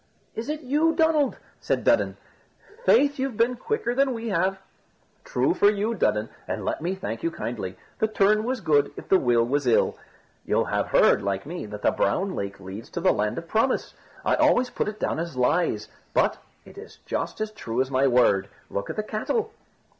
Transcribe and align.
"Is 0.33 0.49
it 0.49 0.61
you, 0.61 0.95
Donald?" 0.95 1.37
said 1.59 1.83
Dudden. 1.83 2.17
"Faith, 2.85 3.19
you've 3.19 3.37
been 3.37 3.55
quicker 3.55 3.93
than 3.93 4.15
we 4.15 4.29
have." 4.29 4.57
"True 5.23 5.53
for 5.53 5.69
you, 5.69 5.93
Dudden, 5.93 6.27
and 6.47 6.65
let 6.65 6.81
me 6.81 6.95
thank 6.95 7.21
you 7.21 7.29
kindly; 7.29 7.77
the 7.99 8.07
turn 8.07 8.43
was 8.43 8.61
good, 8.61 8.91
if 8.97 9.07
the 9.09 9.19
will 9.19 9.43
was 9.45 9.67
ill. 9.67 9.95
You'll 10.43 10.65
have 10.65 10.87
heard, 10.87 11.21
like 11.21 11.45
me, 11.45 11.67
that 11.67 11.83
the 11.83 11.91
Brown 11.91 12.33
Lake 12.33 12.59
leads 12.59 12.89
to 12.89 12.99
the 12.99 13.13
Land 13.13 13.37
of 13.37 13.47
Promise. 13.47 13.93
I 14.25 14.33
always 14.37 14.71
put 14.71 14.87
it 14.87 14.99
down 14.99 15.19
as 15.19 15.37
lies, 15.37 15.87
but 16.15 16.39
it 16.65 16.79
is 16.79 16.97
just 17.05 17.39
as 17.39 17.51
true 17.51 17.79
as 17.79 17.91
my 17.91 18.07
word. 18.07 18.49
Look 18.71 18.89
at 18.89 18.95
the 18.95 19.03
cattle." 19.03 19.53